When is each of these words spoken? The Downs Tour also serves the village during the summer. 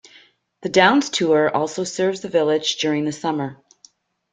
The 0.63 0.69
Downs 0.69 1.11
Tour 1.11 1.55
also 1.55 1.83
serves 1.83 2.21
the 2.21 2.27
village 2.27 2.77
during 2.77 3.05
the 3.05 3.11
summer. 3.11 3.63